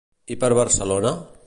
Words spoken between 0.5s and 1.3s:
a Barcelona?